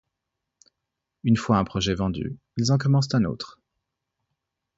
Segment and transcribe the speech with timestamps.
[1.23, 3.59] Une fois un projet vendu, ils en commencent un autre.